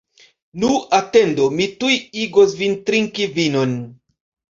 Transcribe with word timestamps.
Nu, 0.61 0.69
atendu, 0.99 1.45
mi 1.59 1.67
tuj 1.83 1.91
igos 2.21 2.55
vin 2.63 2.73
trinki 2.89 3.29
vinon! 3.37 3.77